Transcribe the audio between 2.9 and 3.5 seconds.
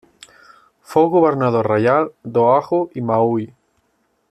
i Maui.